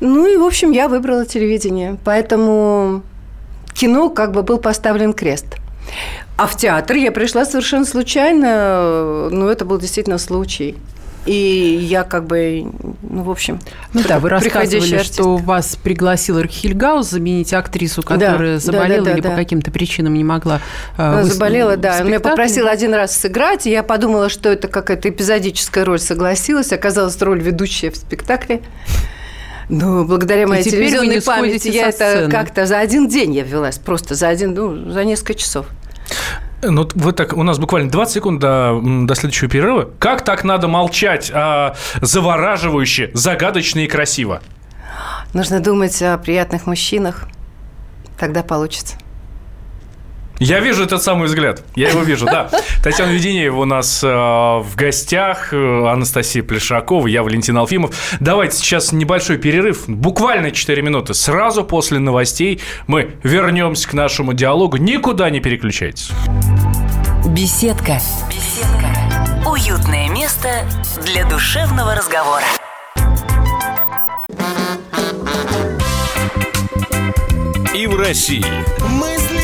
[0.00, 1.96] Ну и, в общем, я выбрала телевидение.
[2.04, 3.02] Поэтому
[3.74, 5.46] кино как бы был поставлен крест.
[6.36, 9.28] А в театр я пришла совершенно случайно.
[9.30, 10.76] Ну, это был действительно случай.
[11.26, 12.66] И я как бы,
[13.02, 13.58] ну, в общем,
[13.94, 15.14] Ну да, вы рассказывали, артист.
[15.14, 19.70] что вас пригласил Хильгаус заменить актрису, которая да, заболела да, да, или да, по каким-то
[19.70, 20.60] причинам не могла
[20.98, 21.98] э, Заболела, да.
[22.00, 26.72] Он меня попросил один раз сыграть, и я подумала, что это какая-то эпизодическая роль, согласилась.
[26.72, 28.60] Оказалась роль ведущая в спектакле.
[29.68, 34.28] Ну, благодаря моей телевизионной памяти я это как-то за один день я ввелась, просто за
[34.28, 35.66] один, ну, за несколько часов.
[36.62, 39.90] Ну, вот так, у нас буквально 20 секунд до, до следующего перерыва.
[39.98, 44.40] Как так надо молчать а, завораживающе, загадочно и красиво?
[45.34, 47.28] Нужно думать о приятных мужчинах.
[48.18, 48.96] Тогда получится.
[50.44, 51.62] Я вижу этот самый взгляд.
[51.74, 52.50] Я его вижу, да.
[52.82, 57.96] Татьяна Веденеева у нас э, в гостях, э, Анастасия Плешакова, я Валентин Алфимов.
[58.20, 61.14] Давайте сейчас небольшой перерыв, буквально 4 минуты.
[61.14, 64.76] Сразу после новостей мы вернемся к нашему диалогу.
[64.76, 66.10] Никуда не переключайтесь.
[67.28, 67.98] Беседка.
[68.28, 69.48] Беседка.
[69.50, 70.50] Уютное место
[71.06, 72.44] для душевного разговора.
[77.74, 78.44] И в России.
[78.86, 79.43] Мысли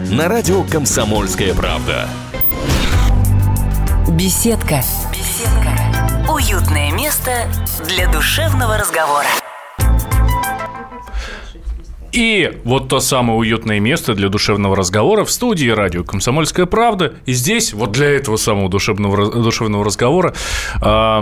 [0.11, 2.09] на радио «Комсомольская правда».
[4.09, 4.81] Беседка.
[5.09, 6.29] Беседка.
[6.29, 7.47] Уютное место
[7.87, 9.27] для душевного разговора.
[12.11, 17.13] И вот то самое уютное место для душевного разговора в студии радио «Комсомольская правда».
[17.25, 20.33] И здесь, вот для этого самого душевного, душевного разговора,
[20.81, 21.21] э,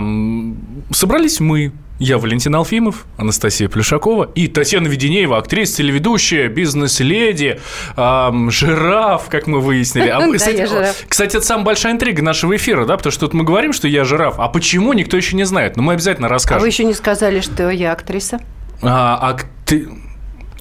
[0.90, 7.60] собрались мы, я Валентин Алфимов, Анастасия Плюшакова и Татьяна Веденеева, актриса, телеведущая, бизнес-леди,
[7.96, 10.08] эм, жираф, как мы выяснили.
[10.08, 10.66] А, кстати,
[11.06, 14.04] кстати, это самая большая интрига нашего эфира, да, потому что тут мы говорим, что я
[14.04, 16.58] жираф, а почему, никто еще не знает, но мы обязательно расскажем.
[16.58, 18.40] А вы еще не сказали, что я актриса?
[18.82, 19.36] А, а
[19.66, 19.86] ты...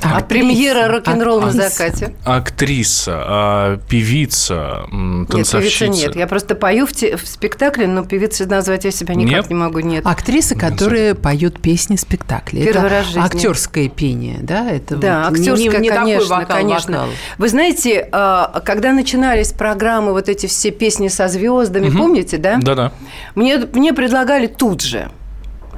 [0.01, 2.15] А, а премьера рок-н-ролл на закате.
[2.23, 4.85] Актриса, а, певица,
[5.29, 5.87] танцовщица.
[5.87, 6.15] Нет, певица нет.
[6.15, 9.49] Я просто пою в, те, в спектакле, но певицей назвать я себя никак нет?
[9.49, 9.79] не могу.
[9.79, 10.05] Нет.
[10.05, 11.21] Актрисы, которые нет.
[11.21, 12.63] поют песни спектакля.
[12.63, 13.21] Первый это раз в жизни.
[13.21, 14.69] актерское пение, да?
[14.69, 16.97] Это да, вот актерское, не, не конечно, вокал, конечно.
[16.99, 17.09] Вокал.
[17.37, 21.97] Вы знаете, а, когда начинались программы, вот эти все песни со звездами, угу.
[21.97, 22.57] помните, да?
[22.61, 22.91] Да-да.
[23.35, 25.11] Мне, мне предлагали тут же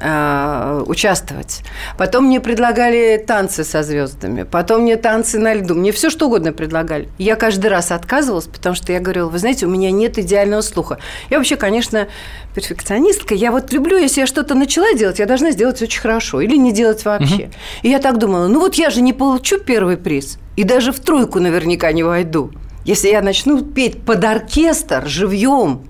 [0.02, 1.62] э, участвовать.
[1.96, 6.52] Потом мне предлагали танцы со звездами, потом мне танцы на льду, мне все что угодно
[6.52, 7.08] предлагали.
[7.18, 10.98] Я каждый раз отказывалась, потому что я говорила, вы знаете, у меня нет идеального слуха.
[11.30, 12.08] Я вообще, конечно,
[12.54, 13.34] перфекционистка.
[13.34, 16.72] Я вот люблю, если я что-то начала делать, я должна сделать очень хорошо или не
[16.72, 17.44] делать вообще.
[17.44, 17.52] Угу.
[17.82, 21.00] И я так думала, ну вот я же не получу первый приз и даже в
[21.00, 22.50] тройку наверняка не войду.
[22.84, 25.82] Если я начну петь под оркестр живьем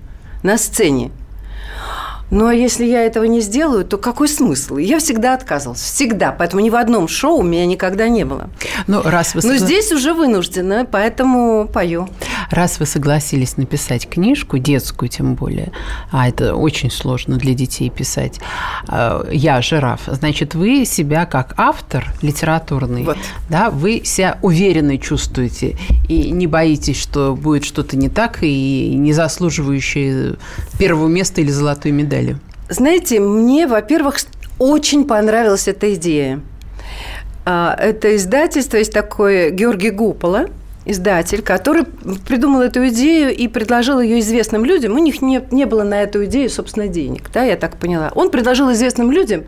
[0.43, 1.11] на сцене,
[2.33, 4.79] ну, а если я этого не сделаю, то какой смысл?
[4.79, 5.83] Я всегда отказывалась.
[5.83, 6.33] Всегда.
[6.33, 8.49] Поэтому ни в одном шоу у меня никогда не было.
[8.87, 9.43] Ну, раз вы...
[9.45, 12.09] Но здесь уже вынуждена, поэтому пою.
[12.51, 15.73] Раз вы согласились написать книжку, детскую тем более,
[16.11, 18.41] а это очень сложно для детей писать,
[18.89, 23.17] а, «Я жираф», значит, вы себя как автор литературный, вот.
[23.49, 25.77] да, вы себя уверенно чувствуете
[26.09, 30.37] и не боитесь, что будет что-то не так и не заслуживающее
[30.79, 32.37] первого места или золотой медали цели?
[32.69, 34.17] Знаете, мне, во-первых,
[34.59, 36.41] очень понравилась эта идея.
[37.45, 40.47] А, это издательство есть такое Георгий Гупола,
[40.85, 41.85] издатель, который
[42.27, 44.95] придумал эту идею и предложил ее известным людям.
[44.95, 48.11] У них не, не было на эту идею, собственно, денег, да, я так поняла.
[48.15, 49.45] Он предложил известным людям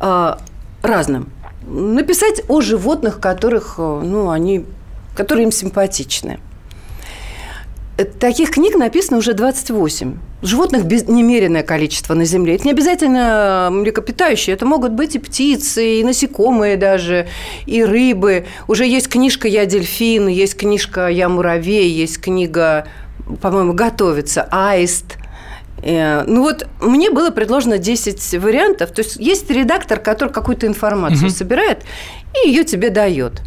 [0.00, 0.34] э,
[0.82, 1.30] разным
[1.66, 4.66] написать о животных, которых, ну, они,
[5.16, 6.38] которые им симпатичны.
[7.96, 10.16] Э, Таких книг написано уже 28.
[10.42, 12.56] Животных без, немеренное количество на Земле.
[12.56, 17.28] Это не обязательно млекопитающие, это могут быть и птицы, и насекомые даже,
[17.66, 18.46] и рыбы.
[18.68, 22.86] Уже есть книжка «Я дельфин», есть книжка «Я муравей», есть книга,
[23.40, 25.16] по-моему, «Готовится», «Аист».
[25.82, 28.90] Э, Ну вот мне было предложено 10 вариантов.
[28.90, 31.84] То есть есть редактор, который какую-то информацию собирает
[32.44, 33.42] и ее тебе дает.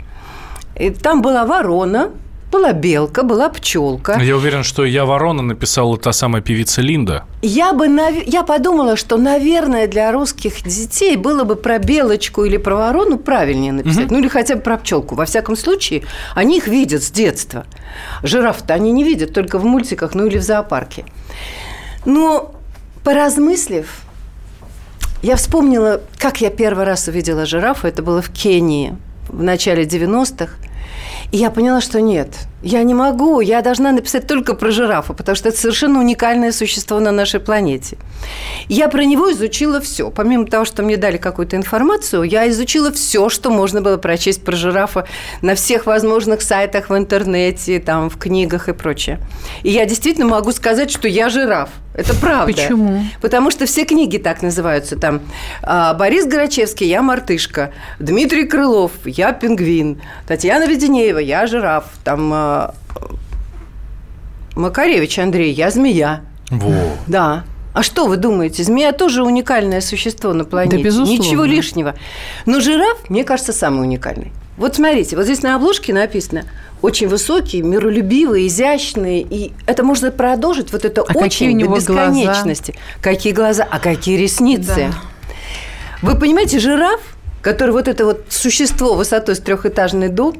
[0.80, 2.12] И там была ворона,
[2.52, 4.18] была белка, была пчелка.
[4.22, 7.26] Я уверен, что «Я ворона» написала та самая певица Линда.
[7.42, 12.58] Я бы, нав- я подумала, что, наверное, для русских детей было бы про белочку или
[12.58, 14.12] про ворону правильнее написать.
[14.12, 15.16] Ну, или хотя бы про пчелку.
[15.16, 16.04] Во всяком случае,
[16.36, 17.66] они их видят с детства.
[18.24, 21.04] Жираф-то они не видят только в мультиках, ну или в зоопарке.
[22.06, 22.54] Но,
[23.04, 23.88] поразмыслив,
[25.22, 27.88] я вспомнила, как я первый раз увидела жирафа.
[27.88, 28.96] Это было в Кении
[29.28, 30.54] в начале 90-х.
[31.32, 35.36] И я поняла, что нет, я не могу, я должна написать только про жирафа, потому
[35.36, 37.98] что это совершенно уникальное существо на нашей планете.
[38.68, 40.12] Я про него изучила все.
[40.12, 44.56] Помимо того, что мне дали какую-то информацию, я изучила все, что можно было прочесть про
[44.56, 45.08] жирафа
[45.42, 49.20] на всех возможных сайтах в интернете, там, в книгах и прочее.
[49.64, 51.70] И я действительно могу сказать, что я жираф.
[51.98, 52.54] Это правда.
[52.54, 53.04] Почему?
[53.22, 54.98] Потому что все книги так называются.
[54.98, 55.22] Там
[55.64, 57.74] а, Борис Горачевский, я мартышка.
[57.98, 60.00] Дмитрий Крылов, я пингвин.
[60.28, 61.86] Татьяна Веденеева, я жираф.
[62.04, 62.74] Там а,
[64.56, 66.22] Макаревич Андрей, я змея.
[66.50, 66.74] Во.
[67.08, 67.44] Да.
[67.74, 68.64] А что вы думаете?
[68.64, 70.78] Змея тоже уникальное существо на планете.
[70.78, 71.24] Да, безусловно.
[71.24, 71.96] Ничего лишнего.
[72.48, 74.32] Но жираф, мне кажется, самый уникальный.
[74.58, 76.46] Вот смотрите, вот здесь на обложке написано
[76.82, 79.22] очень высокий, миролюбивый, изящный.
[79.22, 82.74] И это можно продолжить вот это А какие очень у него до бесконечности.
[83.02, 84.92] Какие глаза, а какие ресницы.
[84.92, 84.92] Да.
[86.02, 87.02] Вы понимаете, жираф,
[87.44, 90.36] который вот это вот существо высотой с трехэтажный дом,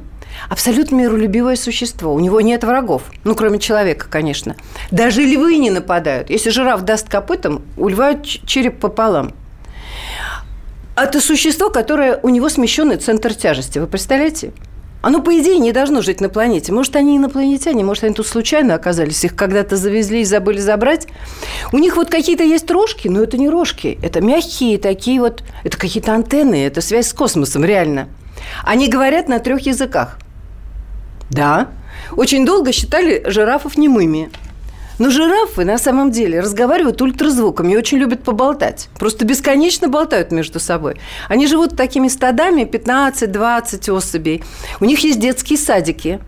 [0.48, 2.12] абсолютно миролюбивое существо.
[2.14, 3.02] У него нет врагов.
[3.24, 4.56] Ну, кроме человека, конечно.
[4.90, 6.30] Даже львы не нападают.
[6.30, 9.32] Если жираф даст копытом, у льва череп пополам.
[10.96, 13.78] Это существо, которое у него смещенный центр тяжести.
[13.78, 14.52] Вы представляете?
[15.00, 16.72] Оно, по идее, не должно жить на планете.
[16.72, 21.06] Может, они инопланетяне, может, они тут случайно оказались, их когда-то завезли и забыли забрать.
[21.72, 25.78] У них вот какие-то есть рожки, но это не рожки, это мягкие такие вот, это
[25.78, 28.08] какие-то антенны, это связь с космосом, реально.
[28.64, 30.18] Они говорят на трех языках.
[31.30, 31.68] Да,
[32.16, 34.30] очень долго считали жирафов немыми.
[34.98, 38.88] Но жирафы на самом деле разговаривают ультразвуком и очень любят поболтать.
[38.98, 40.96] Просто бесконечно болтают между собой.
[41.28, 44.42] Они живут такими стадами 15-20 особей.
[44.80, 46.18] У них есть детские садики.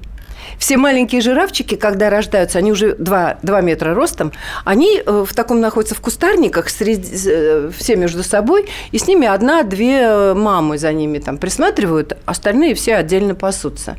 [0.60, 4.30] Все маленькие жирафчики, когда рождаются, они уже 2, 2 метра ростом,
[4.66, 9.26] они э, в таком находятся в кустарниках, среди, э, все между собой, и с ними
[9.26, 13.96] одна-две э, мамы за ними там присматривают, остальные все отдельно пасутся.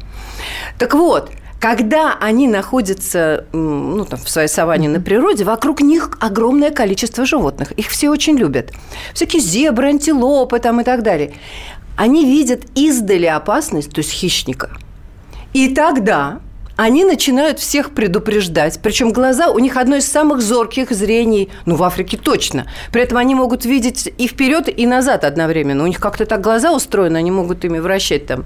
[0.77, 6.69] Так вот, когда они находятся ну, там, в своей саванне на природе, вокруг них огромное
[6.69, 7.71] количество животных.
[7.71, 8.71] Их все очень любят.
[9.15, 11.33] Всякие зебры, антилопы там и так далее.
[11.97, 14.69] Они видят издали опасность, то есть хищника.
[15.53, 16.39] И тогда
[16.81, 18.79] они начинают всех предупреждать.
[18.81, 22.65] Причем глаза у них одно из самых зорких зрений, ну, в Африке точно.
[22.91, 25.83] При этом они могут видеть и вперед, и назад одновременно.
[25.83, 28.45] У них как-то так глаза устроены, они могут ими вращать там.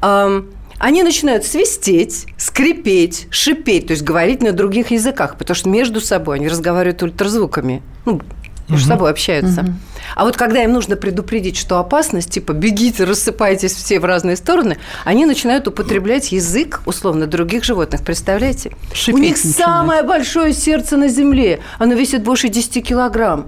[0.00, 6.00] Ам, они начинают свистеть, скрипеть, шипеть, то есть говорить на других языках, потому что между
[6.00, 7.82] собой они разговаривают ультразвуками.
[8.04, 8.20] Ну,
[8.68, 9.74] между собой общаются.
[10.14, 14.78] А вот когда им нужно предупредить, что опасность, типа бегите, рассыпайтесь все в разные стороны,
[15.04, 18.02] они начинают употреблять язык, условно, других животных.
[18.02, 18.72] Представляете?
[18.92, 19.56] Шипеть У них начинают.
[19.56, 21.60] самое большое сердце на Земле.
[21.78, 23.46] Оно весит больше 10 килограмм.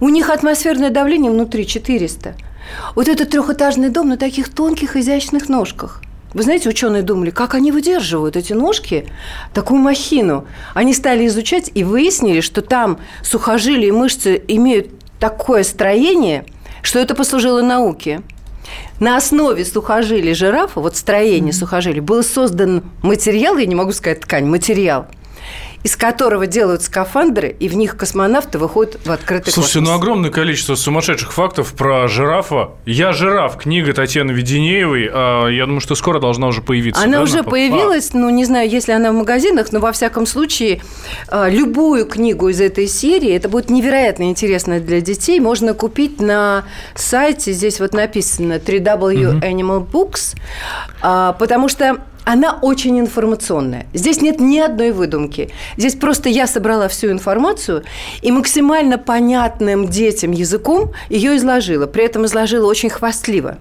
[0.00, 2.34] У них атмосферное давление внутри 400.
[2.94, 6.02] Вот этот трехэтажный дом на таких тонких, изящных ножках.
[6.36, 9.06] Вы знаете, ученые думали, как они выдерживают эти ножки,
[9.54, 10.44] такую махину.
[10.74, 16.44] Они стали изучать и выяснили, что там сухожилия и мышцы имеют такое строение,
[16.82, 18.20] что это послужило науке.
[19.00, 24.44] На основе сухожилий жирафа, вот строение сухожилий, был создан материал, я не могу сказать ткань,
[24.44, 25.06] материал,
[25.86, 30.02] из которого делают скафандры, и в них космонавты выходят в открытый Слушайте, ну космос.
[30.02, 32.70] огромное количество сумасшедших фактов про жирафа.
[32.86, 35.08] «Я жираф», книга Татьяны Веденеевой.
[35.12, 37.00] А, Я думаю, что скоро должна уже появиться.
[37.00, 40.26] Она да, уже на появилась, ну, не знаю, если она в магазинах, но во всяком
[40.26, 40.82] случае,
[41.28, 46.64] э, любую книгу из этой серии, это будет невероятно интересно для детей, можно купить на
[46.96, 50.34] сайте, здесь вот написано 3W Animal Books,
[51.00, 53.86] а, потому что она очень информационная.
[53.94, 55.50] Здесь нет ни одной выдумки.
[55.76, 57.84] Здесь просто я собрала всю информацию
[58.20, 61.86] и максимально понятным детям языком ее изложила.
[61.86, 63.58] При этом изложила очень хвастливо,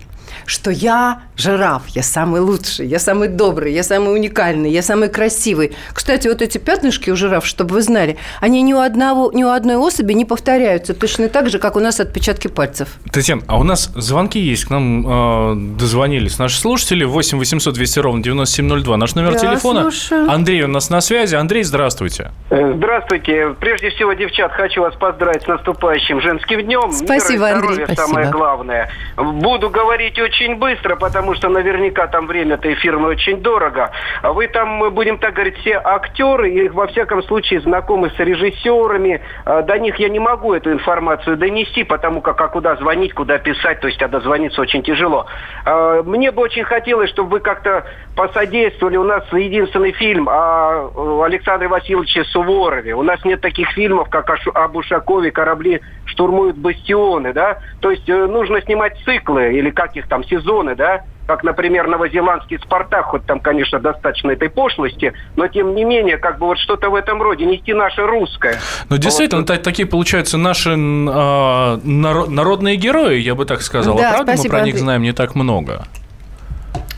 [0.47, 5.75] что я Жираф, я самый лучший, я самый добрый, я самый уникальный, я самый красивый.
[5.93, 9.49] Кстати, вот эти пятнышки у жираф, чтобы вы знали, они ни у, одного, ни у
[9.49, 12.87] одной особи не повторяются, точно так же, как у нас отпечатки пальцев.
[13.11, 17.99] Татьяна, а у нас звонки есть, к нам э, дозвонились наши слушатели, 8 800 200
[17.99, 19.81] ровно 9702, наш номер Да, телефона.
[19.81, 20.31] слушаю.
[20.31, 21.35] Андрей у нас на связи.
[21.35, 22.31] Андрей, здравствуйте.
[22.49, 23.55] Э, Здравствуйте.
[23.59, 26.91] Прежде всего, девчат, хочу вас поздравить с наступающим женским днем.
[26.93, 27.73] Спасибо, Мира и Андрей.
[27.73, 28.05] здоровья Спасибо.
[28.07, 28.89] самое главное.
[29.17, 33.91] Буду говорить очень быстро, потому что наверняка там время-то эфирное очень дорого.
[34.21, 38.19] А Вы там, э, будем так говорить, все актеры, и во всяком случае знакомы с
[38.19, 39.21] режиссерами.
[39.45, 43.37] А, До них я не могу эту информацию донести, потому как а куда звонить, куда
[43.37, 45.25] писать, то есть а дозвониться очень тяжело.
[45.65, 47.85] А, Мне бы очень хотелось, чтобы вы как-то
[48.15, 48.97] посодействовали.
[48.97, 52.93] У нас единственный фильм о Александре Васильевиче Суворове.
[52.93, 55.81] У нас нет таких фильмов, как об Ушакове «Корабли
[56.15, 57.59] штурмуют бастионы», да?
[57.81, 61.03] То есть э, нужно снимать циклы или как их там, сезоны, да?
[61.27, 66.37] Как, например, новозеландский «Спартак», хоть там, конечно, достаточно этой пошлости, но тем не менее, как
[66.39, 68.55] бы вот что-то в этом роде, нести наше русское.
[68.89, 69.47] Ну, действительно, Вот.
[69.47, 73.97] та- такие получаются наши наро- народные герои, я бы так сказал.
[73.97, 74.83] Да, а правда, мы спасибо, про них Андрей.
[74.83, 75.85] знаем не так много.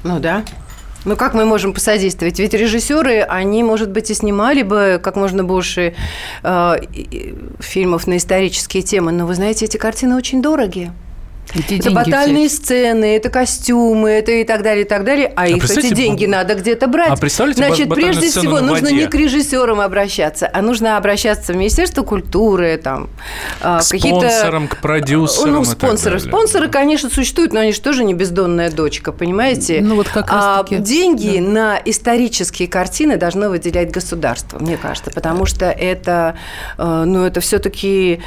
[0.03, 0.43] Ну да.
[1.07, 2.37] Ну как мы можем посодействовать?
[2.37, 5.95] Ведь режиссеры, они, может быть, и снимали бы как можно больше
[6.43, 6.75] э,
[7.59, 10.91] фильмов на исторические темы, но вы знаете, эти картины очень дорогие.
[11.53, 12.63] Где это батальные взять?
[12.63, 15.31] сцены, это костюмы, это и так далее, и так далее.
[15.35, 17.09] А, их эти деньги надо где-то брать.
[17.09, 22.03] а представляете, Значит, прежде всего нужно не к режиссерам обращаться, а нужно обращаться в Министерство
[22.03, 23.09] культуры, там,
[23.61, 24.29] а, К какие-то...
[24.29, 26.19] спонсорам, к продюсерам Ну, и так спонсоры.
[26.19, 29.81] Спонсоры, конечно, существуют, но они же тоже не бездонная дочка, понимаете?
[29.81, 35.45] Ну, вот как а раз-таки, деньги на исторические картины должно выделять государство, мне кажется, потому
[35.45, 36.35] что это,
[36.77, 38.21] э, ну, это все-таки,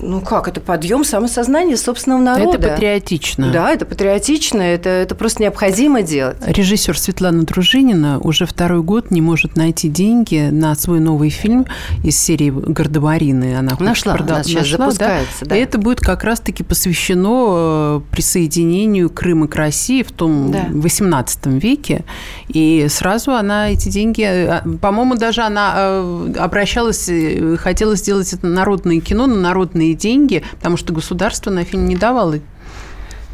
[0.00, 2.58] ну как, это подъем самосознания собственного народа.
[2.58, 3.50] Это патриотично.
[3.52, 6.36] Да, это патриотично, это, это просто необходимо делать.
[6.46, 11.66] Режиссер Светлана Дружинина уже второй год не может найти деньги на свой новый фильм
[12.04, 13.56] из серии «Гардемарины».
[13.56, 14.90] Она Нашла, продал- она сейчас нашла, да.
[14.92, 15.56] запускается, да.
[15.56, 20.66] И это будет как раз-таки посвящено э, присоединению Крыма к России в том Да.
[20.70, 22.04] 18 веке.
[22.48, 24.22] И сразу она эти деньги...
[24.24, 30.42] э, По-моему, даже она э, обращалась, э, хотела сделать это народное кино на народные деньги,
[30.52, 32.38] потому что государство на фильм не давало.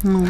[0.03, 0.27] Ну,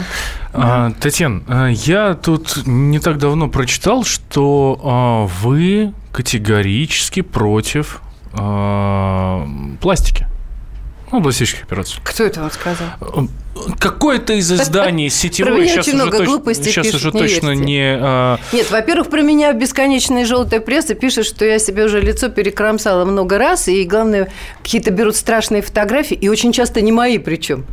[0.51, 8.01] А, Татьяна, а, я тут не так давно прочитал, что а, вы категорически против
[8.33, 9.47] а,
[9.79, 10.25] пластики.
[11.11, 11.99] Ну, пластических операций.
[12.03, 12.87] Кто это вам сказал?
[13.79, 17.49] Какое-то из изданий сетевое меня сейчас очень уже, много точ- сейчас пишут, уже не точно
[17.49, 17.63] верьте.
[17.63, 17.97] не...
[17.99, 23.05] а, Нет, во-первых, про меня бесконечная желтая пресса пишет, что я себе уже лицо перекромсала
[23.05, 24.31] много раз, и главное,
[24.63, 27.65] какие-то берут страшные фотографии, и очень часто не мои причем.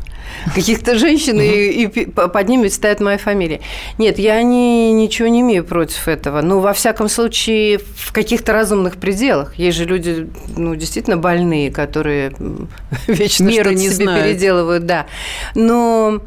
[0.55, 3.61] Каких-то женщин, и, и под ними ставят моя фамилия.
[3.99, 6.41] Нет, я не, ничего не имею против этого.
[6.41, 9.57] Ну, во всяком случае, в каких-то разумных пределах.
[9.57, 12.33] Есть же люди, ну, действительно больные, которые
[13.07, 14.25] вечно что-то не себе знают.
[14.25, 15.07] переделывают, да.
[15.55, 16.21] Но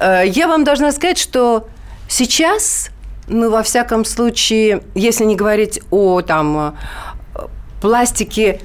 [0.00, 1.68] э, я вам должна сказать, что
[2.08, 2.90] сейчас,
[3.26, 6.74] ну, во всяком случае, если не говорить о там
[7.34, 7.40] э,
[7.80, 8.60] пластике,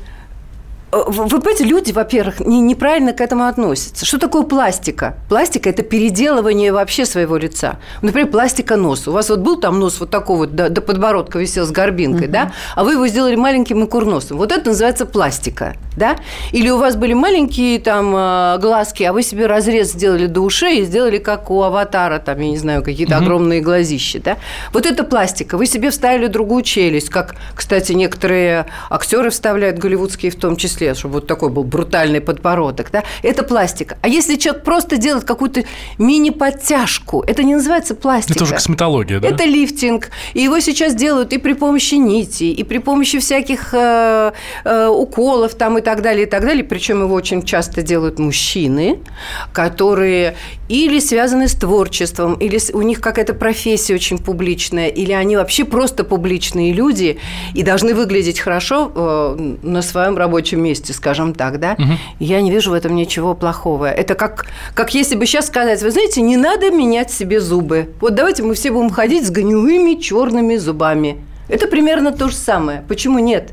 [1.08, 4.06] вы вы понимаете, люди, во-первых, не- неправильно к этому относятся.
[4.06, 5.18] Что такое пластика?
[5.30, 7.80] Пластика– это переделывание вообще своего лица.
[8.02, 9.12] Например, пластика носа.
[9.12, 12.28] У вас вот был там нос вот такой вот до, до подбородка висел с горбинкой,
[12.28, 12.52] да?
[12.76, 14.38] А вы его сделали маленьким и курносом.
[14.38, 16.18] Вот это называется пластика, да?
[16.52, 20.82] Или у вас были маленькие там э, глазки, а вы себе разрез сделали до ушей
[20.82, 24.38] и сделали как у аватара, там, я не знаю, какие-то огромные глазища, да?
[24.72, 25.58] Вот это пластика.
[25.58, 31.16] Вы себе вставили другую челюсть, как, кстати, некоторые актеры вставляют, голливудские в том числе, чтобы
[31.16, 33.04] вот такой был брутальный подбородок, да?
[33.22, 33.98] Это пластика.
[34.02, 35.64] А если человек просто делает какую-то
[35.98, 38.34] мини-подтяжку, это не называется пластика.
[38.34, 39.30] Это уже косметология, да?
[39.30, 40.10] Это лифтинг.
[40.34, 44.32] И его сейчас делают и при помощи нити, и при помощи всяких э,
[44.66, 46.64] э, уколов там и так далее, и так далее.
[46.64, 49.00] Причем его очень часто делают мужчины,
[49.54, 50.36] которые
[50.70, 56.04] или связаны с творчеством, или у них какая-то профессия очень публичная, или они вообще просто
[56.04, 57.20] публичные люди
[57.54, 61.78] и должны выглядеть хорошо э, на своем рабочем месте, скажем так, да?
[62.20, 63.90] Я не вижу в этом ничего плохого.
[63.92, 67.90] Это как, как если бы сейчас сказать, вы знаете, не надо менять себе зубы.
[68.02, 71.18] Вот давайте мы все будем ходить с гнилыми черными зубами.
[71.50, 72.84] Это примерно то же самое.
[72.88, 73.52] Почему нет?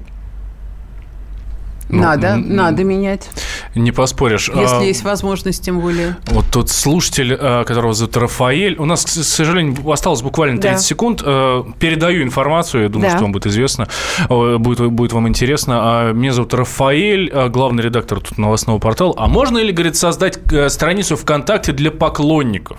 [1.93, 3.29] Ну, надо, надо менять.
[3.75, 4.49] Не поспоришь.
[4.49, 6.17] Если А, есть возможность, тем более.
[6.27, 8.77] Вот тут слушатель, э, которого зовут Рафаэль.
[8.79, 10.83] У нас, к сожалению, осталось буквально 30 Да.
[10.83, 11.23] секунд.
[11.25, 13.17] Э, Передаю информацию, я думаю, Да.
[13.17, 13.89] что вам будет известно,
[14.29, 15.79] э, будет, будет вам интересно.
[15.81, 19.15] А, Меня зовут Рафаэль, э, главный редактор тут новостного портала.
[19.17, 20.39] А можно ли, говорит, создать
[20.69, 22.79] страницу ВКонтакте для поклонников?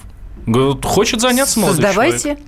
[0.84, 2.20] Хочет заняться молодой Создавайте.
[2.20, 2.40] человек.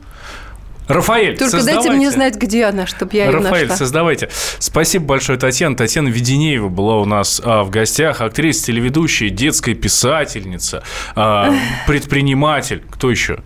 [0.93, 1.89] Рафаэль, Только создавайте.
[1.89, 3.75] дайте мне знать, где она, чтобы я ее Рафаэль, нашла.
[3.77, 4.29] создавайте.
[4.59, 5.75] Спасибо большое, Татьяна.
[5.75, 8.21] Татьяна Веденеева была у нас а, в гостях.
[8.21, 10.83] Актриса, телеведущая, детская писательница,
[11.15, 11.53] а,
[11.87, 12.83] предприниматель.
[12.91, 13.39] Кто еще?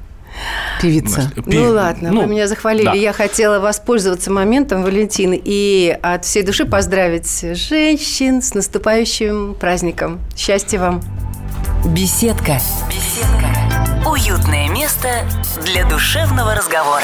[0.81, 1.31] Певица.
[1.35, 2.85] Пи- Ну ладно, ну, вы меня захвалили.
[2.85, 2.93] да.
[2.93, 10.19] Я хотела воспользоваться моментом, Валентины, и от всей души поздравить женщин с наступающим праздником.
[10.35, 11.01] Счастья вам!
[11.85, 12.59] Беседка.
[12.89, 14.07] Беседка.
[14.07, 15.09] Уютное место
[15.65, 17.03] для душевного разговора.